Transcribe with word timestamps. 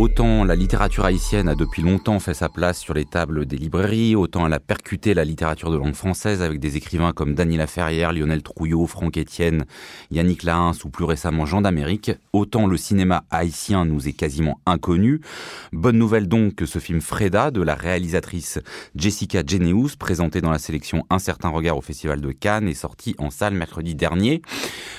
Autant 0.00 0.44
la 0.44 0.56
littérature 0.56 1.04
haïtienne 1.04 1.46
a 1.46 1.54
depuis 1.54 1.82
longtemps 1.82 2.20
fait 2.20 2.32
sa 2.32 2.48
place 2.48 2.80
sur 2.80 2.94
les 2.94 3.04
tables 3.04 3.44
des 3.44 3.58
librairies, 3.58 4.16
autant 4.16 4.46
elle 4.46 4.54
a 4.54 4.58
percuté 4.58 5.12
la 5.12 5.26
littérature 5.26 5.70
de 5.70 5.76
langue 5.76 5.92
française 5.92 6.40
avec 6.40 6.58
des 6.58 6.78
écrivains 6.78 7.12
comme 7.12 7.34
Daniela 7.34 7.66
Ferrière, 7.66 8.14
Lionel 8.14 8.42
Trouillot, 8.42 8.86
Franck 8.86 9.18
Etienne, 9.18 9.66
Yannick 10.10 10.42
Lahens 10.42 10.86
ou 10.86 10.88
plus 10.88 11.04
récemment 11.04 11.44
Jean 11.44 11.60
d'Amérique, 11.60 12.12
autant 12.32 12.66
le 12.66 12.78
cinéma 12.78 13.24
haïtien 13.28 13.84
nous 13.84 14.08
est 14.08 14.14
quasiment 14.14 14.58
inconnu. 14.64 15.20
Bonne 15.74 15.98
nouvelle 15.98 16.28
donc 16.28 16.54
que 16.54 16.64
ce 16.64 16.78
film 16.78 17.02
Freda 17.02 17.50
de 17.50 17.60
la 17.60 17.74
réalisatrice 17.74 18.58
Jessica 18.96 19.42
Geneus, 19.46 19.96
présenté 19.98 20.40
dans 20.40 20.50
la 20.50 20.58
sélection 20.58 21.04
Un 21.10 21.18
certain 21.18 21.50
regard 21.50 21.76
au 21.76 21.82
Festival 21.82 22.22
de 22.22 22.32
Cannes, 22.32 22.68
est 22.68 22.72
sorti 22.74 23.14
en 23.18 23.28
salle 23.28 23.52
mercredi 23.52 23.94
dernier. 23.94 24.40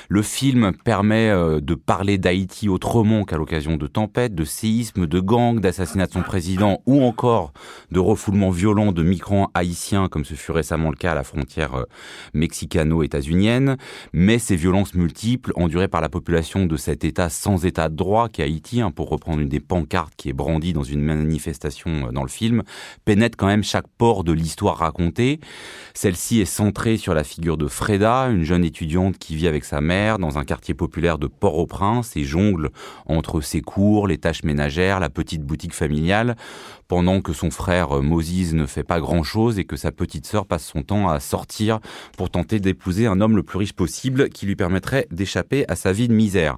Le 0.10 0.22
film 0.22 0.74
permet 0.84 1.30
euh, 1.30 1.60
de 1.60 1.74
parler 1.74 2.20
d'Haïti 2.20 2.70
autrement 2.70 3.24
qu'à 3.24 3.38
l'occasion 3.38 3.78
de 3.78 3.88
tempêtes, 3.88 4.36
de 4.36 4.44
séismes, 4.44 4.91
de 4.98 5.20
gangs, 5.20 5.60
d'assassinat 5.60 6.08
de 6.08 6.12
son 6.12 6.22
président 6.22 6.82
ou 6.86 7.02
encore 7.04 7.54
de 7.92 8.00
refoulement 8.00 8.50
violent 8.50 8.92
de 8.92 9.04
migrants 9.04 9.50
haïtiens 9.54 10.08
comme 10.10 10.26
ce 10.26 10.34
fut 10.34 10.52
récemment 10.52 10.90
le 10.90 10.96
cas 10.96 11.12
à 11.12 11.16
la 11.16 11.24
frontière 11.24 11.76
euh, 11.76 11.84
mexicano-états-unienne, 12.34 13.78
mais 14.14 14.40
ces 14.40 14.56
violences 14.56 14.94
multiples 14.94 15.52
endurées 15.56 15.88
par 15.88 16.02
la 16.02 16.10
population 16.10 16.66
de 16.66 16.78
cet 16.78 17.04
État 17.04 17.30
sans 17.30 17.66
État 17.66 17.90
de 17.90 17.96
droit 17.96 18.30
qu'est 18.30 18.44
Haïti, 18.44 18.82
hein, 18.82 18.92
pour 18.92 19.10
reprendre 19.10 19.40
une 19.40 19.50
des 19.50 19.60
pancartes 19.60 20.14
qui 20.16 20.30
est 20.30 20.34
brandie 20.34 20.74
dans 20.74 20.84
une 20.84 21.02
manifestation 21.02 22.08
euh, 22.08 22.12
dans 22.12 22.24
le 22.24 22.30
film, 22.30 22.64
pénètrent 23.06 23.38
quand 23.38 23.48
même 23.48 23.64
chaque 23.64 23.88
port 23.98 24.24
de 24.24 24.32
l'histoire 24.32 24.78
racontée. 24.78 25.40
Celle-ci 25.94 26.40
est 26.42 26.46
centrée 26.46 26.98
sur 26.98 27.14
la 27.14 27.24
figure 27.24 27.58
de 27.58 27.68
Freda, 27.68 28.28
une 28.30 28.44
jeune 28.44 28.64
étudiante 28.64 29.18
qui 29.18 29.36
vit 29.36 29.48
avec 29.48 29.66
sa 29.66 29.82
mère 29.82 30.20
dans 30.20 30.38
un 30.38 30.44
quartier 30.44 30.74
populaire 30.74 31.18
de 31.18 31.28
Port-au-Prince 31.28 32.16
et 32.16 32.24
jongle 32.24 32.70
entre 33.06 33.42
ses 33.42 33.62
cours, 33.62 34.08
les 34.08 34.18
tâches 34.18 34.44
ménagères 34.44 34.81
la 34.82 35.10
petite 35.10 35.44
boutique 35.44 35.74
familiale, 35.74 36.36
pendant 36.88 37.22
que 37.22 37.34
son 37.34 37.52
frère 37.52 37.98
euh, 37.98 38.02
Moses 38.02 38.54
ne 38.54 38.66
fait 38.66 38.84
pas 38.84 39.00
grand-chose 39.00 39.60
et 39.60 39.66
que 39.66 39.76
sa 39.76 39.92
petite 39.92 40.26
sœur 40.26 40.46
passe 40.46 40.66
son 40.66 40.84
temps 40.84 41.10
à 41.10 41.20
sortir 41.20 41.80
pour 42.18 42.30
tenter 42.30 42.60
d'épouser 42.60 43.08
un 43.08 43.22
homme 43.22 43.36
le 43.36 43.44
plus 43.44 43.58
riche 43.58 43.74
possible 43.74 44.30
qui 44.30 44.46
lui 44.46 44.56
permettrait 44.56 45.08
d'échapper 45.12 45.66
à 45.68 45.76
sa 45.76 45.92
vie 45.92 46.08
de 46.08 46.14
misère. 46.14 46.58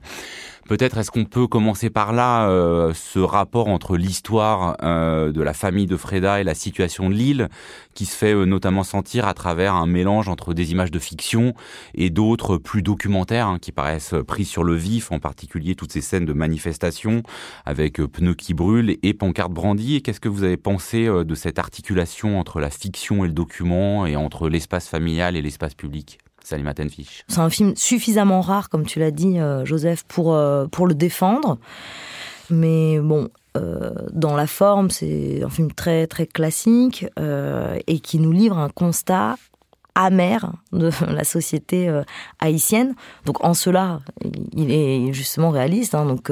Peut-être 0.67 0.97
est-ce 0.97 1.11
qu'on 1.11 1.25
peut 1.25 1.45
commencer 1.45 1.89
par 1.89 2.13
là 2.13 2.47
euh, 2.47 2.93
ce 2.93 3.19
rapport 3.19 3.67
entre 3.67 3.97
l'histoire 3.97 4.77
euh, 4.81 5.33
de 5.33 5.41
la 5.41 5.53
famille 5.53 5.87
de 5.87 5.97
Freda 5.97 6.39
et 6.39 6.45
la 6.45 6.55
situation 6.55 7.09
de 7.09 7.15
l'île, 7.15 7.49
qui 7.93 8.05
se 8.05 8.15
fait 8.15 8.33
euh, 8.33 8.45
notamment 8.45 8.83
sentir 8.83 9.27
à 9.27 9.33
travers 9.33 9.75
un 9.75 9.87
mélange 9.87 10.29
entre 10.29 10.53
des 10.53 10.71
images 10.71 10.89
de 10.89 10.99
fiction 10.99 11.53
et 11.95 12.09
d'autres 12.09 12.55
plus 12.55 12.81
documentaires 12.81 13.47
hein, 13.47 13.59
qui 13.59 13.73
paraissent 13.73 14.15
pris 14.25 14.45
sur 14.45 14.63
le 14.63 14.75
vif, 14.75 15.11
en 15.11 15.19
particulier 15.19 15.75
toutes 15.75 15.91
ces 15.91 16.01
scènes 16.01 16.25
de 16.25 16.33
manifestation 16.33 17.23
avec 17.65 17.97
pneus 17.97 18.35
qui 18.35 18.53
brûlent 18.53 18.97
et 19.03 19.13
pancartes 19.13 19.51
brandies. 19.51 20.01
Qu'est-ce 20.01 20.21
que 20.21 20.29
vous 20.29 20.43
avez 20.43 20.57
pensé 20.57 21.07
de 21.07 21.35
cette 21.35 21.59
articulation 21.59 22.39
entre 22.39 22.61
la 22.61 22.69
fiction 22.69 23.25
et 23.25 23.27
le 23.27 23.33
document 23.33 24.05
et 24.05 24.15
entre 24.15 24.47
l'espace 24.47 24.87
familial 24.87 25.35
et 25.35 25.41
l'espace 25.41 25.73
public? 25.73 26.22
Salima 26.43 26.73
Tenfish. 26.73 27.23
C'est 27.27 27.39
un 27.39 27.49
film 27.49 27.75
suffisamment 27.75 28.41
rare, 28.41 28.69
comme 28.69 28.85
tu 28.85 28.99
l'as 28.99 29.11
dit, 29.11 29.39
euh, 29.39 29.65
Joseph, 29.65 30.03
pour, 30.03 30.33
euh, 30.33 30.67
pour 30.67 30.87
le 30.87 30.93
défendre. 30.93 31.57
Mais 32.49 32.99
bon, 32.99 33.29
euh, 33.57 33.93
dans 34.11 34.35
la 34.35 34.47
forme, 34.47 34.89
c'est 34.89 35.41
un 35.43 35.49
film 35.49 35.71
très, 35.71 36.07
très 36.07 36.27
classique 36.27 37.05
et 37.87 37.99
qui 37.99 38.19
nous 38.19 38.31
livre 38.31 38.57
un 38.57 38.69
constat 38.69 39.35
amer 39.95 40.51
de 40.71 40.91
la 41.07 41.23
société 41.23 41.89
haïtienne. 42.39 42.95
Donc 43.25 43.43
en 43.43 43.53
cela, 43.53 44.01
il 44.53 44.71
est 44.71 45.13
justement 45.13 45.49
réaliste. 45.49 45.95
Hein, 45.95 46.05
donc 46.05 46.29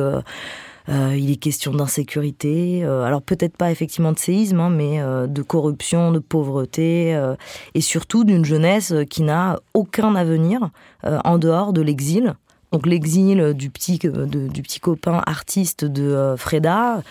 euh, 0.89 1.15
il 1.17 1.31
est 1.31 1.35
question 1.37 1.71
d'insécurité, 1.71 2.83
euh, 2.83 3.03
alors 3.03 3.21
peut-être 3.21 3.55
pas 3.55 3.71
effectivement 3.71 4.11
de 4.11 4.19
séisme, 4.19 4.59
hein, 4.59 4.69
mais 4.69 5.01
euh, 5.01 5.27
de 5.27 5.41
corruption, 5.41 6.11
de 6.11 6.19
pauvreté, 6.19 7.17
et 7.73 7.81
surtout 7.81 8.23
d'une 8.23 8.45
jeunesse 8.45 8.93
qui 9.09 9.23
n'a 9.23 9.59
aucun 9.73 10.15
avenir 10.15 10.69
en 11.03 11.37
dehors 11.37 11.73
de 11.73 11.81
l'exil. 11.81 12.35
Donc 12.71 12.85
l'exil 12.87 13.53
du 13.53 13.69
petit, 13.69 13.99
du 13.99 14.61
petit 14.61 14.79
copain 14.79 15.21
artiste 15.25 15.83
de 15.83 16.35
Freda, 16.37 17.03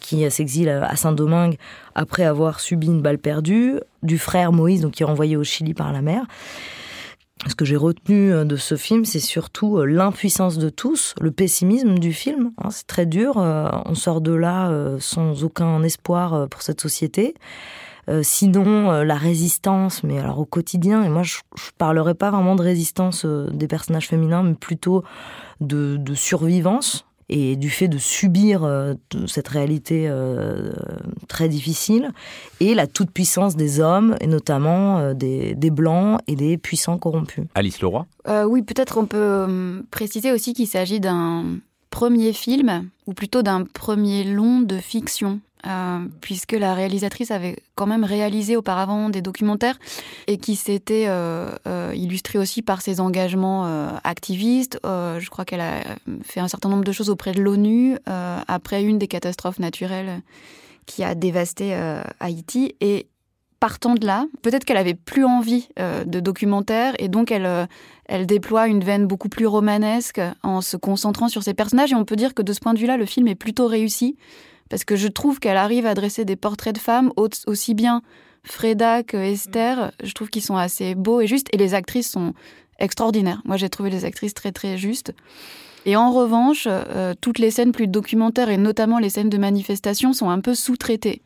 qui 0.00 0.28
s'exile 0.30 0.68
à 0.68 0.96
Saint-Domingue 0.96 1.56
après 1.94 2.24
avoir 2.24 2.60
subi 2.60 2.88
une 2.88 3.00
balle 3.00 3.18
perdue, 3.18 3.80
du 4.02 4.18
frère 4.18 4.52
Moïse, 4.52 4.80
donc 4.80 4.92
qui 4.92 5.02
est 5.02 5.06
renvoyé 5.06 5.36
au 5.36 5.44
Chili 5.44 5.74
par 5.74 5.92
la 5.92 6.02
mer. 6.02 6.26
Ce 7.46 7.54
que 7.54 7.64
j'ai 7.64 7.76
retenu 7.76 8.32
euh, 8.32 8.44
de 8.44 8.56
ce 8.56 8.76
film, 8.76 9.04
c'est 9.04 9.20
surtout 9.20 9.78
euh, 9.78 9.84
l'impuissance 9.84 10.58
de 10.58 10.70
tous, 10.70 11.14
le 11.20 11.30
pessimisme 11.30 11.98
du 11.98 12.12
film. 12.12 12.52
Hein, 12.58 12.70
c'est 12.70 12.86
très 12.86 13.06
dur. 13.06 13.38
Euh, 13.38 13.68
on 13.84 13.94
sort 13.94 14.20
de 14.20 14.32
là 14.32 14.70
sans 14.98 15.44
aucun 15.44 15.82
espoir 15.82 16.48
pour 16.48 16.62
cette 16.62 16.80
société. 16.80 17.34
sinon, 18.22 18.90
la 19.02 19.14
résistance, 19.14 20.02
mais 20.04 20.18
alors 20.18 20.38
au 20.38 20.44
quotidien. 20.44 21.02
Et 21.02 21.08
moi, 21.08 21.22
je, 21.22 21.38
je 21.56 21.70
parlerai 21.76 22.14
pas 22.14 22.30
vraiment 22.30 22.54
de 22.54 22.62
résistance 22.62 23.24
des 23.26 23.68
personnages 23.68 24.08
féminins, 24.08 24.42
mais 24.42 24.54
plutôt 24.54 25.04
de, 25.60 25.96
de 25.96 26.14
survivance 26.14 27.06
et 27.28 27.56
du 27.56 27.70
fait 27.70 27.88
de 27.88 27.98
subir 27.98 28.64
euh, 28.64 28.94
cette 29.26 29.48
réalité 29.48 30.06
euh, 30.08 30.72
très 31.28 31.48
difficile 31.48 32.10
et 32.60 32.74
la 32.74 32.86
toute-puissance 32.86 33.56
des 33.56 33.80
hommes, 33.80 34.16
et 34.20 34.26
notamment 34.26 34.98
euh, 34.98 35.14
des, 35.14 35.54
des, 35.54 35.70
blancs 35.70 36.20
et 36.26 36.36
des 36.36 36.58
puissants 36.58 36.98
corrompus. 36.98 37.44
Alice 37.54 37.80
Leroy 37.80 38.06
Oui, 38.46 38.62
peut-être 38.62 38.98
on 38.98 39.06
peut 39.06 39.82
préciser 39.90 40.32
aussi 40.32 40.54
qu'il 40.54 40.68
s'agit 40.68 41.00
d'un 41.00 41.44
premier 41.90 42.32
film, 42.32 42.88
ou 43.06 43.14
plutôt 43.14 43.42
d'un 43.42 43.64
premier 43.64 44.24
long 44.24 44.60
de 44.60 44.76
fiction. 44.78 45.40
Euh, 45.66 46.00
puisque 46.20 46.52
la 46.52 46.74
réalisatrice 46.74 47.30
avait 47.30 47.56
quand 47.74 47.86
même 47.86 48.04
réalisé 48.04 48.54
auparavant 48.54 49.08
des 49.08 49.22
documentaires 49.22 49.78
et 50.26 50.36
qui 50.36 50.56
s'était 50.56 51.06
euh, 51.08 51.48
euh, 51.66 51.92
illustrée 51.94 52.38
aussi 52.38 52.60
par 52.60 52.82
ses 52.82 53.00
engagements 53.00 53.64
activistes. 54.04 54.78
je 54.84 55.30
crois 55.30 55.44
qu'elle 55.44 55.60
a 55.60 55.80
fait 56.22 56.40
un 56.40 56.48
certain 56.48 56.68
nombre 56.68 56.84
de 56.84 56.92
choses 56.92 57.08
auprès 57.08 57.32
de 57.32 57.40
l'ONU 57.40 57.96
après 58.06 58.82
une 58.82 58.98
des 58.98 59.08
catastrophes 59.08 59.58
naturelles 59.58 60.20
qui 60.86 61.02
a 61.02 61.14
dévasté 61.14 61.74
Haïti. 62.20 62.74
Et 62.80 63.08
partant 63.60 63.94
de 63.94 64.06
là, 64.06 64.26
peut-être 64.42 64.64
qu'elle 64.64 64.76
avait 64.76 64.94
plus 64.94 65.24
envie 65.24 65.68
de 65.78 66.20
documentaires 66.20 66.94
et 66.98 67.08
donc 67.08 67.30
elle, 67.30 67.68
elle 68.06 68.26
déploie 68.26 68.68
une 68.68 68.84
veine 68.84 69.06
beaucoup 69.06 69.28
plus 69.28 69.46
romanesque 69.46 70.20
en 70.42 70.60
se 70.60 70.76
concentrant 70.76 71.28
sur 71.28 71.42
ses 71.42 71.54
personnages. 71.54 71.92
Et 71.92 71.96
on 71.96 72.04
peut 72.04 72.16
dire 72.16 72.34
que 72.34 72.42
de 72.42 72.52
ce 72.52 72.60
point 72.60 72.74
de 72.74 72.78
vue-là, 72.78 72.96
le 72.96 73.06
film 73.06 73.28
est 73.28 73.34
plutôt 73.34 73.66
réussi 73.66 74.16
parce 74.68 74.84
que 74.84 74.96
je 74.96 75.08
trouve 75.08 75.40
qu'elle 75.40 75.56
arrive 75.56 75.86
à 75.86 75.94
dresser 75.94 76.24
des 76.24 76.36
portraits 76.36 76.74
de 76.74 76.80
femmes 76.80 77.12
aussi 77.46 77.74
bien 77.74 78.02
Freda 78.44 79.02
que 79.02 79.16
Esther. 79.16 79.92
Je 80.02 80.12
trouve 80.12 80.30
qu'ils 80.30 80.42
sont 80.42 80.56
assez 80.56 80.94
beaux 80.94 81.20
et 81.20 81.26
justes, 81.26 81.48
et 81.52 81.56
les 81.56 81.74
actrices 81.74 82.10
sont 82.10 82.34
extraordinaires. 82.78 83.40
Moi, 83.44 83.56
j'ai 83.56 83.68
trouvé 83.68 83.90
les 83.90 84.04
actrices 84.04 84.34
très 84.34 84.52
très 84.52 84.76
justes. 84.76 85.14
Et 85.86 85.96
en 85.96 86.12
revanche, 86.12 86.66
euh, 86.66 87.14
toutes 87.20 87.38
les 87.38 87.50
scènes 87.50 87.72
plus 87.72 87.88
documentaires 87.88 88.48
et 88.48 88.56
notamment 88.56 88.98
les 88.98 89.10
scènes 89.10 89.28
de 89.28 89.38
manifestation 89.38 90.12
sont 90.12 90.30
un 90.30 90.40
peu 90.40 90.54
sous-traitées. 90.54 91.22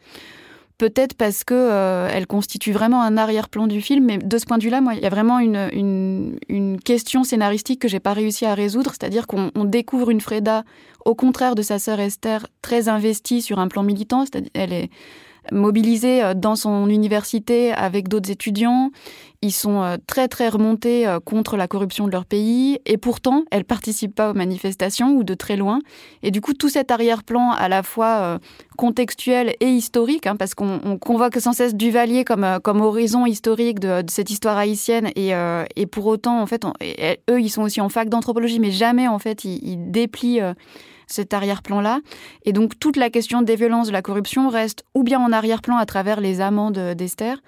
Peut-être 0.79 1.15
parce 1.15 1.43
que 1.43 1.55
euh, 1.55 2.09
elle 2.13 2.29
constitue 2.29 2.71
vraiment 2.71 3.03
un 3.03 3.17
arrière-plan 3.17 3.67
du 3.67 3.81
film, 3.81 4.05
mais 4.05 4.19
de 4.19 4.39
ce 4.39 4.47
point 4.47 4.59
de 4.59 4.63
vue-là, 4.63 4.81
moi, 4.81 4.95
il 4.95 5.03
y 5.03 5.07
a 5.07 5.09
vraiment 5.09 5.41
une, 5.41 6.39
question 6.85 7.25
scénaristique 7.25 7.81
que 7.81 7.89
j'ai 7.89 7.99
pas 7.99 8.13
réussi 8.13 8.47
à 8.47 8.55
résoudre, 8.55 8.93
c'est-à-dire 8.93 9.27
qu'on 9.27 9.51
découvre 9.65 10.11
une 10.11 10.21
Freda, 10.21 10.65
au 11.05 11.17
contraire 11.17 11.57
de 11.57 11.63
sa 11.63 11.81
sœur 11.81 11.99
Esther, 11.99 12.47
très 12.63 12.89
investie 12.89 13.43
sur 13.43 13.59
un 13.59 13.67
plan 13.67 13.83
militant, 13.83 14.25
c'est-à-dire 14.25 14.51
elle 14.55 14.73
est 14.73 14.91
mobilisée 15.53 16.23
euh, 16.23 16.35
dans 16.35 16.57
son 16.57 16.89
université 16.89 17.73
avec 17.73 18.09
d'autres 18.09 18.31
étudiants. 18.31 18.91
Ils 19.41 19.53
sont 19.53 19.83
euh, 19.83 19.97
très 20.07 20.27
très 20.27 20.49
remontés 20.49 21.07
euh, 21.07 21.21
contre 21.21 21.57
la 21.57 21.69
corruption 21.69 22.07
de 22.07 22.13
leur 22.13 22.25
pays 22.25 22.81
et 22.87 22.97
pourtant 22.97 23.45
elle 23.51 23.65
participe 23.65 24.15
pas 24.15 24.31
aux 24.31 24.35
manifestations 24.35 25.15
ou 25.15 25.25
de 25.25 25.35
très 25.35 25.57
loin. 25.57 25.79
Et 26.23 26.31
du 26.31 26.41
coup 26.41 26.55
tout 26.55 26.69
cet 26.69 26.91
arrière-plan 26.91 27.53
à 27.53 27.69
la 27.69 27.83
fois 27.83 28.39
contextuel 28.77 29.55
et 29.61 29.69
historique, 29.69 30.27
hein, 30.27 30.37
parce 30.37 30.55
qu'on 30.55 30.99
convoque 30.99 31.37
sans 31.37 31.53
cesse 31.53 31.75
Duvalier 31.75 32.25
comme 32.25 32.59
comme 32.63 32.81
horizon 32.81 33.27
historique 33.27 33.79
de, 33.81 34.03
cette 34.09 34.31
histoire 34.31 34.57
haïtienne 34.57 35.11
et, 35.15 35.87
pour 35.87 36.07
autant 36.07 36.41
en 36.41 36.47
fait 36.47 36.65
eux 37.31 37.41
ils 37.41 37.51
sont 37.51 37.63
aussi 37.63 37.81
en 37.81 37.89
fac 37.89 38.09
d'anthropologie 38.09 38.59
mais 38.59 38.71
jamais 38.71 39.09
en 39.09 39.19
fait 39.19 39.45
ils 39.45 39.91
déplient 39.91 40.43
cet 41.09 41.35
arrière-plan-là. 41.35 42.01
Et 42.45 42.53
donc 42.53 42.79
toute 42.79 42.97
la 42.97 43.11
question 43.11 43.43
des 43.43 43.57
violences, 43.57 43.89
de 43.89 43.93
la 43.93 44.03
corruption 44.03 44.49
reste 44.49 44.85
ou 44.95 45.03
bien 45.03 45.19
en 45.19 45.33
arrière-plan 45.33 45.77
à 45.77 45.87
travers 45.87 46.21
les 46.21 46.41
amendes 46.41 46.95
d'Esther, 46.97 47.39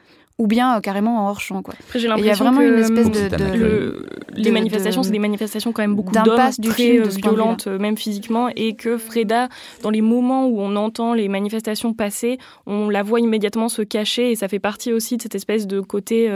ou 0.40 0.46
bien 0.46 0.76
euh, 0.76 0.80
carrément 0.80 1.18
en 1.18 1.28
hors 1.28 1.40
champ. 1.40 1.62
Quoi. 1.62 1.74
Après, 1.78 1.98
j'ai 1.98 2.08
l'impression 2.08 2.56
que 2.56 2.62
une 2.62 2.80
espèce 2.80 3.10
de, 3.10 4.06
les 4.34 4.50
manifestations, 4.50 5.02
c'est 5.02 5.10
des 5.10 5.18
manifestations 5.18 5.72
quand 5.72 5.82
même 5.82 5.94
beaucoup 5.94 6.12
d'hommes 6.12 6.50
très 6.62 6.98
euh, 6.98 7.04
violentes, 7.04 7.66
euh, 7.66 7.78
même 7.78 7.98
physiquement, 7.98 8.48
et 8.56 8.74
que 8.74 8.96
Freda, 8.96 9.48
dans 9.82 9.90
les 9.90 10.00
moments 10.00 10.46
où 10.46 10.60
on 10.60 10.76
entend 10.76 11.12
les 11.12 11.28
manifestations 11.28 11.92
passer, 11.92 12.38
on 12.66 12.88
la 12.88 13.02
voit 13.02 13.20
immédiatement 13.20 13.68
se 13.68 13.82
cacher, 13.82 14.32
et 14.32 14.36
ça 14.36 14.48
fait 14.48 14.58
partie 14.58 14.94
aussi 14.94 15.18
de 15.18 15.22
cette 15.22 15.34
espèce 15.34 15.66
de 15.66 15.80
côté 15.80 16.30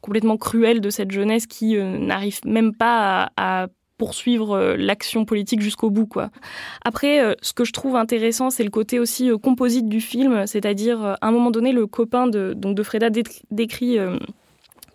complètement 0.00 0.38
cruel 0.38 0.80
de 0.80 0.88
cette 0.88 1.10
jeunesse 1.10 1.46
qui 1.46 1.76
n'arrive 1.76 2.40
même 2.46 2.74
pas 2.74 3.30
à 3.36 3.66
poursuivre 4.02 4.74
l'action 4.76 5.24
politique 5.24 5.60
jusqu'au 5.60 5.88
bout. 5.90 6.06
Quoi. 6.06 6.30
Après, 6.84 7.36
ce 7.40 7.52
que 7.52 7.64
je 7.64 7.72
trouve 7.72 7.94
intéressant, 7.94 8.50
c'est 8.50 8.64
le 8.64 8.70
côté 8.70 8.98
aussi 8.98 9.30
composite 9.40 9.88
du 9.88 10.00
film, 10.00 10.44
c'est-à-dire 10.48 11.04
à 11.04 11.18
un 11.20 11.30
moment 11.30 11.52
donné, 11.52 11.70
le 11.70 11.86
copain 11.86 12.26
de, 12.26 12.52
donc 12.52 12.74
de 12.74 12.82
Freda 12.82 13.10
décrit 13.52 13.98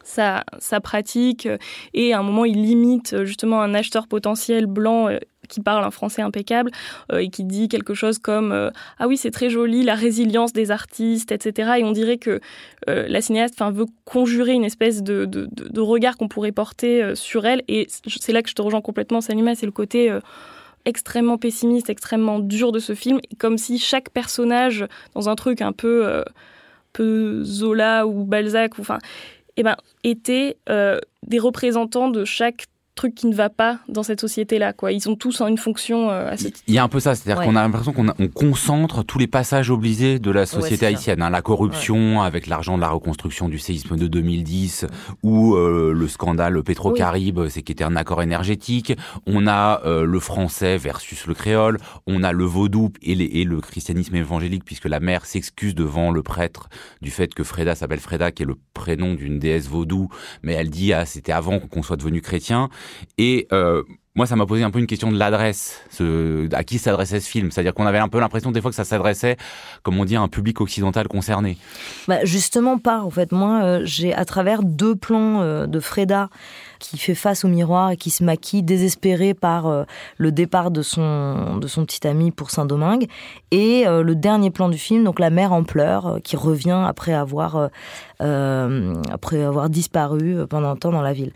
sa, 0.04 0.44
sa, 0.60 0.82
pratique 0.82 1.48
et 1.94 2.12
à 2.12 2.20
un 2.20 2.24
moment 2.24 2.44
il 2.44 2.62
limite 2.62 3.24
justement 3.24 3.62
un 3.62 3.74
acheteur 3.74 4.08
potentiel 4.08 4.66
blanc 4.66 5.08
qui 5.48 5.62
parle 5.62 5.84
un 5.84 5.92
français 5.92 6.22
impeccable 6.22 6.72
euh, 7.12 7.20
et 7.20 7.30
qui 7.30 7.44
dit 7.44 7.68
quelque 7.68 7.94
chose 7.94 8.20
comme 8.20 8.52
euh, 8.52 8.70
ah 9.00 9.08
oui 9.08 9.18
c'est 9.18 9.32
très 9.32 9.50
joli 9.50 9.84
la 9.84 9.96
résilience 9.96 10.54
des 10.54 10.72
artistes 10.72 11.32
etc 11.32 11.74
et 11.78 11.84
on 11.84 11.92
dirait 11.92 12.18
que 12.18 12.40
euh, 12.90 13.06
la 13.08 13.22
cinéaste 13.22 13.62
veut 13.72 13.86
conjurer 14.06 14.54
une 14.54 14.66
espèce 14.66 15.04
de, 15.04 15.26
de, 15.26 15.82
regard 15.82 16.18
qu'on 16.18 16.28
pourrait 16.28 16.52
porter 16.52 17.16
sur 17.16 17.46
elle. 17.46 17.64
Et 17.68 17.88
c'est 17.90 18.34
là 18.34 18.42
que 18.42 18.50
je 18.50 18.56
te 18.56 18.62
rejoins 18.62 18.82
complètement 18.82 19.22
Salima 19.22 19.56
c'est 19.56 19.66
le 19.66 19.72
côté 19.72 20.16
extrêmement 20.86 21.38
pessimiste 21.38 21.90
extrêmement 21.90 22.40
dur 22.40 22.72
de 22.72 22.80
ce 22.80 22.94
film 22.94 23.20
comme 23.38 23.58
si 23.58 23.78
chaque 23.80 24.10
personnage 24.10 24.86
dans 25.14 25.30
un 25.30 25.36
truc 25.36 25.62
un 25.62 25.72
peu 25.72 26.24
peu 26.94 27.44
Zola 27.44 28.08
ou 28.08 28.24
Balzac 28.26 28.78
ou 28.78 28.82
enfin 28.82 29.00
eh 29.58 29.64
ben 29.64 29.76
était 30.04 30.58
des 30.68 31.40
représentants 31.40 32.10
de 32.10 32.26
chaque 32.26 32.66
truc 32.98 33.16
qui 33.16 33.28
ne 33.28 33.36
va 33.36 33.50
pas 33.50 33.80
dans 33.88 34.04
cette 34.04 34.20
société-là. 34.20 34.74
Quoi. 34.74 34.92
Ils 34.92 35.08
ont 35.08 35.16
tous 35.16 35.42
une 35.42 35.58
fonction 35.58 36.10
euh, 36.10 36.30
assez... 36.30 36.52
Il 36.68 36.74
y 36.74 36.78
a 36.78 36.84
un 36.84 36.90
peu 36.90 37.00
ça, 37.00 37.16
c'est-à-dire 37.16 37.44
qu'on 37.44 37.56
a 37.56 37.62
l'impression 37.62 37.94
qu'on 37.94 38.08
on 38.20 38.28
concentre 38.28 39.04
tous 39.04 39.20
les 39.20 39.28
passages 39.28 39.70
obligés 39.70 40.20
de 40.20 40.32
la 40.32 40.46
société 40.46 40.86
haïtienne. 40.86 41.22
Hein. 41.22 41.30
la 41.30 41.42
corruption 41.42 42.22
avec 42.22 42.48
l'argent 42.48 42.76
de 42.76 42.82
la 42.82 42.90
reconstruction 42.90 43.48
du 43.48 43.60
séisme 43.60 43.96
de 43.96 44.08
2010 44.08 44.86
ou 45.24 45.56
euh, 45.56 45.94
le 45.94 46.08
scandale 46.08 46.62
Pétro-Caribe, 46.64 47.48
c'est 47.48 47.62
qui 47.62 47.72
était 47.72 47.84
un 47.84 47.96
accord 47.96 48.22
énergétique. 48.22 48.94
On 49.26 49.48
a 49.48 49.82
euh, 49.86 50.04
le 50.04 50.20
français 50.20 50.78
versus 50.78 51.28
le 51.28 51.34
créole. 51.34 51.78
On 52.08 52.24
a 52.24 52.32
le 52.32 52.44
vaudou 52.44 52.92
et, 53.02 53.42
et, 53.42 53.44
le 53.44 53.62
christianisme 53.62 54.16
évangélique 54.16 54.66
puisque 54.66 54.86
la 54.86 55.00
mère 55.00 55.26
s'excuse 55.26 55.76
devant 55.76 56.12
le 56.12 56.24
prêtre 56.24 56.70
du 57.02 57.12
fait 57.12 57.34
que 57.34 57.44
Freda 57.44 57.76
s'appelle 57.76 58.00
Freda, 58.00 58.32
qui 58.32 58.44
est 58.44 58.48
le 58.48 58.56
prénom 58.74 59.14
d'une 59.14 59.40
déesse 59.40 59.68
vaudou, 59.68 60.10
mais 60.42 60.54
elle 60.54 60.70
dit 60.70 60.94
ah 60.94 61.06
c'était 61.06 61.32
avant 61.32 61.60
qu'on 61.60 61.84
soit 61.84 61.98
devenu 61.98 62.22
chrétien. 62.22 62.70
Et 63.18 63.48
euh, 63.52 63.84
moi, 64.16 64.26
ça 64.26 64.36
m'a 64.36 64.46
posé 64.46 64.64
un 64.64 64.72
peu 64.72 64.80
une 64.80 64.88
question 64.88 65.12
de 65.12 65.18
l'adresse, 65.18 65.84
à 66.52 66.64
qui 66.64 66.80
s'adressait 66.80 67.20
ce 67.20 67.30
film. 67.30 67.52
C'est-à-dire 67.52 67.74
qu'on 67.74 67.86
avait 67.86 68.00
un 68.00 68.08
peu 68.08 68.20
l'impression 68.20 68.52
des 68.52 68.62
fois 68.62 68.72
que 68.72 68.76
ça 68.76 68.84
s'adressait, 68.84 69.38
comme 69.84 70.00
on 70.00 70.06
dit, 70.06 70.16
à 70.16 70.22
un 70.22 70.28
public 70.28 70.60
occidental 70.60 71.08
concerné. 71.08 71.58
Bah 72.08 72.24
justement 72.24 72.80
pas, 72.80 73.02
en 73.02 73.12
fait. 73.12 73.32
Moi, 73.32 73.62
euh, 73.64 73.82
j'ai 73.84 74.14
à 74.14 74.26
travers 74.26 74.64
deux 74.64 74.96
plans 74.96 75.42
euh, 75.42 75.68
de 75.68 75.80
Freda 75.80 76.30
qui 76.80 76.98
fait 76.98 77.16
face 77.16 77.44
au 77.44 77.48
miroir 77.48 77.92
et 77.92 77.98
qui 77.98 78.10
se 78.12 78.24
maquille 78.24 78.62
désespéré 78.62 79.34
par 79.34 79.86
le 80.18 80.32
départ 80.32 80.70
de 80.70 80.84
son, 80.84 81.58
de 81.58 81.68
son 81.68 81.86
petit 81.86 82.06
ami 82.06 82.30
pour 82.30 82.52
Saint-Domingue. 82.52 83.08
Et 83.50 83.86
le 83.86 84.14
dernier 84.14 84.52
plan 84.52 84.70
du 84.70 84.78
film, 84.78 85.04
donc 85.04 85.20
la 85.20 85.32
mère 85.32 85.54
en 85.54 85.64
pleurs, 85.64 86.20
qui 86.24 86.36
revient 86.36 86.84
après 86.88 87.16
avoir, 87.16 87.72
après 88.20 89.44
avoir 89.44 89.70
disparu 89.70 90.46
pendant 90.50 90.70
un 90.70 90.76
temps 90.76 90.92
dans 90.92 91.02
la 91.02 91.14
ville. 91.14 91.32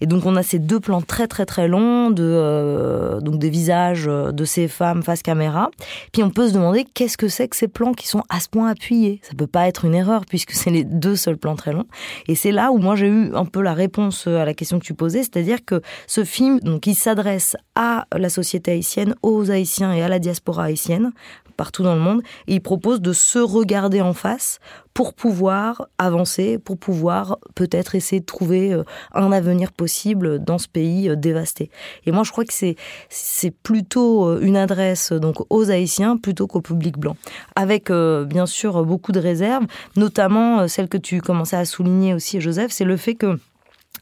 Et 0.00 0.06
donc 0.06 0.26
on 0.26 0.36
a 0.36 0.42
ces 0.42 0.58
deux 0.58 0.80
plans 0.80 1.02
très 1.02 1.26
très 1.26 1.46
très 1.46 1.68
longs 1.68 2.10
de 2.10 3.18
donc 3.20 3.38
des 3.38 3.50
visages 3.50 4.04
de 4.06 4.44
ces 4.44 4.68
femmes 4.68 5.02
face 5.02 5.22
caméra. 5.22 5.70
Puis 6.12 6.22
on 6.22 6.30
peut 6.30 6.48
se 6.48 6.54
demander 6.54 6.84
qu'est-ce 6.94 7.16
que 7.16 7.28
c'est 7.28 7.48
que 7.48 7.56
ces 7.56 7.68
plans 7.68 7.94
qui 7.94 8.08
sont 8.08 8.22
à 8.28 8.40
ce 8.40 8.48
point 8.48 8.68
appuyés. 8.68 9.20
Ça 9.22 9.34
peut 9.36 9.46
pas 9.46 9.68
être 9.68 9.84
une 9.84 9.94
erreur 9.94 10.24
puisque 10.26 10.52
c'est 10.52 10.70
les 10.70 10.84
deux 10.84 11.16
seuls 11.16 11.38
plans 11.38 11.56
très 11.56 11.72
longs. 11.72 11.86
Et 12.28 12.34
c'est 12.34 12.52
là 12.52 12.70
où 12.70 12.78
moi 12.78 12.96
j'ai 12.96 13.08
eu 13.08 13.34
un 13.34 13.44
peu 13.44 13.62
la 13.62 13.74
réponse 13.74 14.26
à 14.26 14.44
la 14.44 14.54
question 14.54 14.78
que 14.78 14.84
tu 14.84 14.94
posais, 14.94 15.22
c'est-à-dire 15.22 15.64
que 15.64 15.80
ce 16.06 16.24
film, 16.24 16.60
donc, 16.60 16.86
il 16.86 16.94
s'adresse 16.94 17.56
à 17.74 18.06
la 18.16 18.28
société 18.28 18.72
haïtienne, 18.72 19.14
aux 19.22 19.50
Haïtiens 19.50 19.92
et 19.92 20.02
à 20.02 20.08
la 20.08 20.18
diaspora 20.18 20.64
haïtienne 20.64 21.12
partout 21.56 21.82
dans 21.82 21.94
le 21.94 22.00
monde, 22.00 22.22
et 22.46 22.54
il 22.54 22.60
propose 22.60 23.00
de 23.00 23.12
se 23.12 23.38
regarder 23.38 24.00
en 24.00 24.12
face 24.12 24.58
pour 24.96 25.12
pouvoir 25.12 25.88
avancer, 25.98 26.58
pour 26.58 26.78
pouvoir 26.78 27.36
peut-être 27.54 27.94
essayer 27.94 28.20
de 28.20 28.24
trouver 28.24 28.72
euh, 28.72 28.82
un 29.12 29.30
avenir 29.30 29.72
possible 29.72 30.42
dans 30.42 30.56
ce 30.56 30.68
pays 30.68 31.10
euh, 31.10 31.16
dévasté. 31.16 31.70
Et 32.06 32.12
moi, 32.12 32.22
je 32.24 32.32
crois 32.32 32.46
que 32.46 32.54
c'est 32.54 32.76
c'est 33.10 33.50
plutôt 33.50 34.26
euh, 34.26 34.40
une 34.40 34.56
adresse 34.56 35.12
donc 35.12 35.36
aux 35.50 35.70
Haïtiens 35.70 36.16
plutôt 36.16 36.46
qu'au 36.46 36.62
public 36.62 36.96
blanc, 36.98 37.16
avec 37.56 37.90
bien 37.90 38.46
sûr 38.46 38.84
beaucoup 38.84 39.12
de 39.12 39.20
réserves, 39.20 39.66
notamment 39.96 40.66
celle 40.66 40.88
que 40.88 40.96
tu 40.96 41.20
commençais 41.20 41.56
à 41.56 41.64
souligner 41.64 42.14
aussi, 42.14 42.40
Joseph, 42.40 42.70
c'est 42.70 42.84
le 42.84 42.96
fait 42.96 43.14
que 43.14 43.38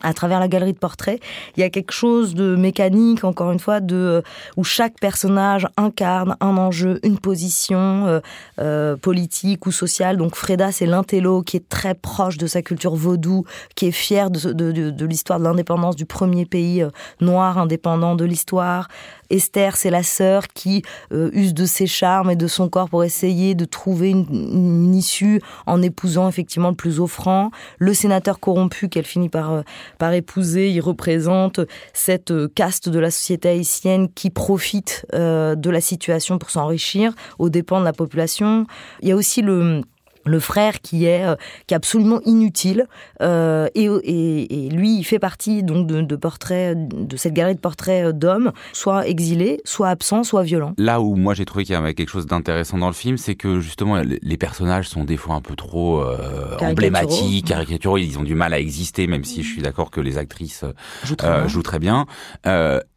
à 0.05 0.12
travers 0.12 0.39
la 0.39 0.49
galerie 0.49 0.73
de 0.73 0.79
portraits, 0.79 1.21
il 1.56 1.61
y 1.61 1.62
a 1.62 1.71
quelque 1.71 1.93
chose 1.93 2.35
de 2.35 2.55
mécanique, 2.56 3.25
encore 3.25 3.51
une 3.51 3.59
fois, 3.59 3.81
de 3.81 3.97
euh, 3.97 4.23
où 4.56 4.65
chaque 4.65 5.01
personnage 5.01 5.67
incarne 5.77 6.37
un 6.41 6.56
enjeu, 6.56 7.01
une 7.03 7.19
position 7.19 8.06
euh, 8.06 8.21
euh, 8.61 8.97
politique 8.97 9.67
ou 9.67 9.73
sociale. 9.73 10.17
Donc 10.17 10.37
Freda, 10.37 10.73
c'est 10.73 10.87
l'intello 10.87 11.43
qui 11.43 11.56
est 11.56 11.69
très 11.69 11.95
proche 11.95 12.37
de 12.37 12.47
sa 12.47 12.62
culture 12.62 12.95
vaudou, 12.95 13.45
qui 13.75 13.87
est 13.87 13.93
fier 13.93 14.31
de, 14.31 14.53
de, 14.53 14.73
de, 14.73 14.91
de 14.91 15.06
l'histoire 15.06 15.39
de 15.39 15.45
l'indépendance 15.45 15.97
du 15.97 16.06
premier 16.06 16.45
pays 16.45 16.85
noir 17.21 17.59
indépendant 17.59 18.15
de 18.15 18.25
l'histoire. 18.25 18.89
Esther, 19.31 19.77
c'est 19.77 19.91
la 19.91 20.03
sœur 20.03 20.49
qui 20.49 20.83
euh, 21.12 21.31
use 21.33 21.55
de 21.55 21.65
ses 21.67 21.87
charmes 21.87 22.31
et 22.31 22.37
de 22.37 22.47
son 22.47 22.69
corps 22.69 22.89
pour 22.89 23.05
essayer 23.05 23.55
de 23.55 23.65
trouver 23.65 24.11
une, 24.11 24.95
issue 24.95 25.41
en 25.67 25.83
épousant 25.83 26.29
effectivement 26.29 26.69
le 26.69 26.75
plus 26.75 27.01
offrant. 27.01 27.51
Le 27.79 27.95
sénateur 27.95 28.39
corrompu 28.39 28.89
qu'elle 28.89 29.05
finit 29.05 29.29
par, 29.29 29.53
euh, 29.53 29.62
par 30.05 30.12
épouser, 30.12 30.71
il 30.71 30.83
représente 30.83 31.61
cette 31.95 32.31
euh, 32.31 32.47
caste 32.55 32.91
de 32.91 32.99
la 32.99 33.11
société 33.11 33.49
haïtienne 33.49 34.11
qui 34.15 34.29
profite 34.29 35.06
de 35.15 35.71
la 35.71 35.81
situation 35.81 36.37
pour 36.37 36.51
s'enrichir 36.51 37.15
aux 37.39 37.49
dépens 37.49 37.81
de 37.81 37.87
la 37.87 37.95
population. 37.95 38.67
Il 39.01 39.09
y 39.09 39.12
a 39.12 39.17
aussi 39.17 39.41
le 39.41 39.81
le 40.25 40.41
frère 40.41 40.81
qui 40.81 41.06
est 41.06 41.25
euh, 41.25 41.37
qui 41.67 41.75
est 41.75 41.76
absolument 41.76 42.21
inutile 42.25 42.87
euh, 43.23 43.69
et, 43.75 43.85
et, 43.85 44.67
et, 44.67 44.71
lui 44.71 44.99
il 44.99 45.05
fait 45.05 45.19
partie 45.19 45.62
donc 45.62 45.87
de, 45.87 46.00
de 46.00 46.17
portraits 46.17 46.76
de 46.76 47.17
cette 47.17 47.32
galerie 47.32 47.55
de 47.55 47.61
portraits 47.61 48.06
euh, 48.06 48.12
d'hommes 48.12 48.53
soit 48.73 49.06
exilés 49.06 49.61
soit 49.65 49.88
absents 49.88 50.25
soit 50.25 50.43
violents. 50.43 50.75
Là 50.79 51.00
où 51.00 51.17
moi 51.17 51.35
j'ai 51.35 51.44
trouvé 51.44 51.65
qu'il 51.65 51.75
y 51.75 51.76
avait 51.76 51.94
quelque 51.94 52.11
chose 52.11 52.26
d'intéressant 52.26 52.79
dans 52.79 52.88
le 52.88 52.94
film 52.94 53.17
c'est 53.17 53.35
que 53.35 53.61
justement 53.61 54.00
les 54.00 54.37
personnages 54.37 54.88
sont 54.88 55.05
des 55.05 55.17
fois 55.17 55.35
un 55.35 55.41
peu 55.41 55.56
trop 55.56 56.00
euh, 56.00 56.56
emblématiques 56.61 57.47
caricaturaux. 57.47 57.99
Ils 57.99 58.19
ont 58.19 58.23
du 58.25 58.35
mal 58.35 58.53
à 58.55 58.59
exister 58.59 59.06
même 59.06 59.25
si 59.25 59.43
je 59.43 59.53
suis 59.53 59.62
d'accord 59.62 59.91
que 59.91 60.00
les 60.00 60.19
actrices 60.19 60.65
jouent 61.05 61.17
très 61.17 61.49
jouent 61.49 61.62
très 61.62 61.79
bien 61.79 62.06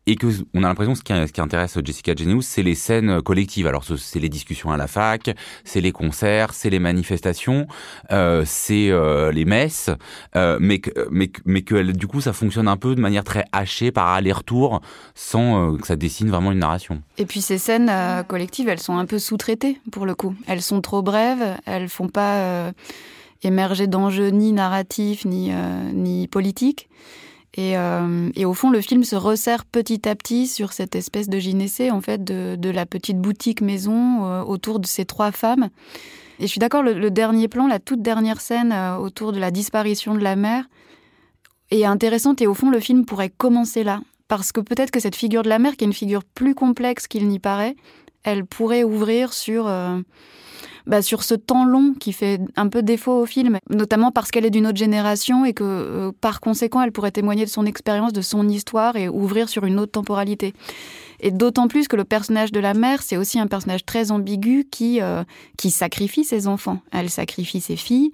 et 0.07 0.15
que 0.15 0.27
on 0.54 0.63
a 0.63 0.68
l'impression 0.68 0.95
ce 0.95 1.04
qui, 1.04 1.13
ce 1.13 1.31
qui 1.31 1.42
intéresse 1.42 1.77
Jessica 1.83 2.15
Genius, 2.15 2.45
c'est 2.48 2.63
les 2.63 2.75
scènes 2.75 3.21
collectives. 3.21 3.68
Alors 3.68 3.83
c'est 3.83 4.19
les 4.19 4.30
discussions 4.30 4.71
à 4.71 4.78
la 4.78 4.87
fac, 4.87 5.35
c'est 5.66 5.81
les 5.81 5.92
concerts, 5.92 6.54
c'est 6.54 6.69
les 6.69 6.80
manifestations, 6.80 7.68
euh, 8.11 8.44
c'est 8.45 8.90
euh, 8.90 9.31
les 9.31 9.45
messes, 9.45 9.90
euh, 10.35 10.57
mais 10.61 10.80
que, 10.80 11.92
du 11.92 12.07
coup 12.07 12.21
ça 12.21 12.33
fonctionne 12.33 12.68
un 12.69 12.78
peu 12.78 12.95
de 12.95 13.02
manière 13.02 13.26
très 13.26 13.44
hachée 13.52 13.92
par 13.92 14.07
aller-retour, 14.07 14.81
sans 15.14 15.73
euh, 15.73 15.78
que 15.78 15.85
ça 15.85 15.97
dessine 15.97 16.30
vraiment 16.30 16.54
une 16.54 16.59
narration. 16.59 17.02
Et 17.18 17.26
puis 17.26 17.42
ces 17.42 17.57
scènes 17.57 17.90
euh, 17.90 18.23
collectives, 18.23 18.69
elles 18.69 18.80
sont 18.80 18.97
un 18.97 19.06
peu 19.06 19.19
sous-traitées 19.19 19.80
pour 19.92 20.06
le 20.06 20.16
coup. 20.16 20.33
Elles 20.47 20.61
sont 20.61 20.80
trop 20.80 21.02
brèves, 21.02 21.57
elles 21.66 21.90
font 21.90 22.07
pas 22.07 22.35
euh, 22.37 22.71
émerger 23.44 23.87
d'enjeux 23.87 24.30
ni 24.30 24.54
narratifs 24.54 25.26
ni 25.26 26.28
politiques. 26.30 26.87
Et, 27.57 27.76
euh, 27.76 28.30
et, 28.35 28.45
au 28.45 28.54
fond, 28.54 28.69
le 28.69 28.81
film 28.81 29.04
se 29.04 29.16
resserre 29.16 29.66
petit 29.66 30.07
à 30.07 30.16
petit 30.16 30.45
sur 30.45 30.73
cette 30.73 30.95
espèce 30.95 31.28
de 31.28 31.40
gynécée, 31.40 31.90
en 31.90 32.02
fait, 32.02 32.23
de, 32.23 32.56
de 32.56 32.69
la 32.69 32.85
petite 32.85 33.18
boutique 33.18 33.61
maison 33.61 34.26
euh, 34.26 34.44
autour 34.44 34.80
de 34.80 34.85
ces 34.85 35.06
trois 35.06 35.31
femmes. 35.31 35.69
Et 36.40 36.44
je 36.44 36.47
suis 36.47 36.59
d'accord, 36.59 36.83
le, 36.83 37.09
dernier 37.09 37.47
plan, 37.47 37.66
la 37.66 37.80
toute 37.80 38.04
dernière 38.04 38.42
scène 38.42 38.71
euh, 38.71 38.97
autour 38.97 39.31
de 39.31 39.40
la 39.40 39.49
disparition 39.49 40.14
de 40.14 40.19
la 40.19 40.35
mère 40.35 40.69
est 41.71 41.83
intéressante. 41.83 42.44
Et 42.44 42.47
au 42.47 42.54
fond, 42.54 42.69
le 42.69 42.80
film 42.80 43.06
pourrait 43.06 43.33
commencer 43.35 43.83
là. 43.83 44.02
Parce 44.28 44.52
que 44.52 44.61
peut-être 44.61 44.92
que 44.92 44.99
cette 44.99 45.16
figure 45.16 45.42
de 45.42 45.49
la 45.49 45.57
mère, 45.57 45.78
qui 45.78 45.83
est 45.83 45.87
une 45.87 45.94
figure 45.94 46.23
plus 46.23 46.54
complexe 46.54 47.07
qu'il 47.07 47.28
n'y 47.28 47.40
paraît, 47.40 47.76
elle 48.23 48.45
pourrait 48.45 48.83
ouvrir 48.83 49.33
sur 49.33 49.68
bah, 50.87 51.01
sur 51.01 51.23
ce 51.23 51.35
temps 51.35 51.65
long 51.65 51.94
qui 51.94 52.13
fait 52.13 52.39
un 52.56 52.69
peu 52.69 52.81
défaut 52.81 53.21
au 53.21 53.25
film, 53.25 53.59
notamment 53.69 54.11
parce 54.11 54.31
qu'elle 54.31 54.45
est 54.45 54.49
d'une 54.49 54.65
autre 54.65 54.77
génération 54.77 55.45
et 55.45 55.53
que 55.53 55.63
euh, 55.63 56.11
par 56.21 56.39
conséquent 56.39 56.81
elle 56.81 56.91
pourrait 56.91 57.11
témoigner 57.11 57.45
de 57.45 57.49
son 57.49 57.65
expérience, 57.65 58.13
de 58.13 58.21
son 58.21 58.47
histoire 58.47 58.95
et 58.95 59.09
ouvrir 59.09 59.49
sur 59.49 59.65
une 59.65 59.79
autre 59.79 59.91
temporalité. 59.91 60.53
Et 61.19 61.31
d'autant 61.31 61.67
plus 61.67 61.87
que 61.87 61.95
le 61.95 62.03
personnage 62.03 62.51
de 62.51 62.59
la 62.59 62.73
mère, 62.73 63.01
c'est 63.01 63.17
aussi 63.17 63.39
un 63.39 63.47
personnage 63.47 63.85
très 63.85 64.11
ambigu 64.11 64.65
qui, 64.69 65.01
euh, 65.01 65.23
qui 65.57 65.71
sacrifie 65.71 66.23
ses 66.23 66.47
enfants. 66.47 66.79
Elle 66.91 67.09
sacrifie 67.09 67.59
ses 67.59 67.75
filles 67.75 68.11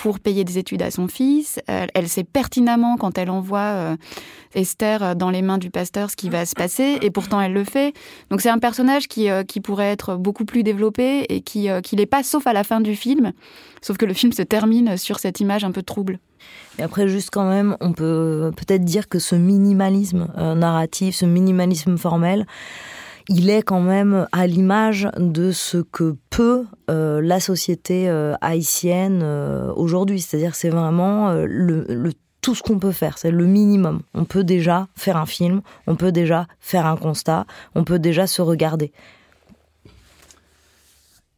pour 0.00 0.20
payer 0.20 0.44
des 0.44 0.58
études 0.58 0.82
à 0.82 0.90
son 0.90 1.08
fils. 1.08 1.60
Elle, 1.66 2.08
sait 2.08 2.24
pertinemment 2.24 2.96
quand 2.96 3.18
elle 3.18 3.30
envoie 3.30 3.96
Esther 4.54 5.14
dans 5.14 5.30
les 5.30 5.42
mains 5.42 5.58
du 5.58 5.70
pasteur 5.70 6.10
ce 6.10 6.16
qui 6.16 6.30
va 6.30 6.46
se 6.46 6.54
passer, 6.54 6.98
et 7.02 7.10
pourtant 7.10 7.40
elle 7.40 7.52
le 7.52 7.64
fait. 7.64 7.94
Donc 8.30 8.40
c'est 8.40 8.48
un 8.48 8.58
personnage 8.58 9.08
qui, 9.08 9.28
qui 9.46 9.60
pourrait 9.60 9.90
être 9.90 10.16
beaucoup 10.16 10.44
plus 10.44 10.62
développé 10.62 11.26
et 11.28 11.42
qui, 11.42 11.68
qui 11.82 11.96
n'est 11.96 12.06
pas, 12.06 12.22
sauf 12.22 12.46
à 12.46 12.52
la 12.52 12.64
fin 12.64 12.80
du 12.80 12.96
film. 12.96 13.32
Sauf 13.82 13.96
que 13.96 14.06
le 14.06 14.14
film 14.14 14.32
se 14.32 14.42
termine 14.42 14.96
sur 14.96 15.18
cette 15.18 15.40
image 15.40 15.64
un 15.64 15.72
peu 15.72 15.82
trouble. 15.82 16.18
Et 16.78 16.82
après, 16.82 17.08
juste 17.08 17.30
quand 17.30 17.48
même, 17.48 17.76
on 17.80 17.92
peut 17.92 18.52
peut-être 18.56 18.84
dire 18.84 19.08
que 19.08 19.18
ce 19.18 19.34
minimalisme 19.34 20.28
euh, 20.38 20.54
narratif, 20.54 21.16
ce 21.16 21.26
minimalisme 21.26 21.96
formel, 21.98 22.46
il 23.30 23.48
est 23.48 23.62
quand 23.62 23.80
même 23.80 24.26
à 24.32 24.46
l'image 24.46 25.08
de 25.16 25.52
ce 25.52 25.78
que 25.78 26.16
peut 26.28 26.66
euh, 26.90 27.22
la 27.22 27.40
société 27.40 28.10
euh, 28.10 28.34
haïtienne 28.42 29.22
aujourd'hui. 29.76 30.20
C'est-à-dire, 30.20 30.54
c'est 30.54 30.68
vraiment 30.68 31.32
le, 31.32 32.12
tout 32.42 32.54
ce 32.54 32.62
qu'on 32.62 32.78
peut 32.78 32.92
faire, 32.92 33.18
c'est 33.18 33.30
le 33.30 33.46
minimum. 33.46 34.02
On 34.14 34.24
peut 34.24 34.44
déjà 34.44 34.88
faire 34.96 35.16
un 35.16 35.26
film, 35.26 35.62
on 35.86 35.96
peut 35.96 36.12
déjà 36.12 36.46
faire 36.60 36.86
un 36.86 36.96
constat, 36.96 37.46
on 37.74 37.84
peut 37.84 37.98
déjà 37.98 38.26
se 38.26 38.42
regarder. 38.42 38.92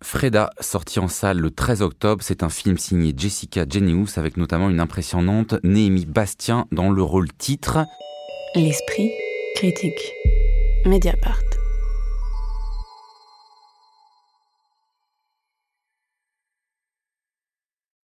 Freda, 0.03 0.51
sorti 0.61 0.99
en 0.99 1.09
salle 1.09 1.39
le 1.39 1.51
13 1.51 1.83
octobre, 1.83 2.23
c'est 2.25 2.43
un 2.43 2.49
film 2.49 2.77
signé 2.77 3.15
Jessica 3.17 3.65
Genius 3.69 4.19
avec 4.19 4.37
notamment 4.37 4.69
une 4.69 4.81
impressionnante 4.81 5.55
Néhémie 5.63 6.07
Bastien 6.07 6.67
dans 6.73 6.91
le 6.91 7.03
rôle 7.03 7.33
titre. 7.33 7.79
L'esprit 8.57 9.13
critique. 9.55 10.13
Mediapart. 10.85 11.62